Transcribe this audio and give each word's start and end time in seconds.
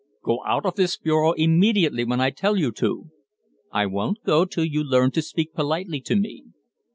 "Go 0.23 0.43
out 0.47 0.65
of 0.65 0.77
this 0.77 0.97
bureau 0.97 1.33
immediately 1.33 2.03
when 2.05 2.19
I 2.19 2.31
tell 2.31 2.55
you 2.57 2.71
to." 2.71 3.11
"I 3.71 3.85
won't 3.85 4.17
go 4.23 4.45
till 4.45 4.65
you 4.65 4.83
learn 4.83 5.11
to 5.11 5.21
speak 5.21 5.53
politely 5.53 6.01
to 6.01 6.15
me." 6.15 6.45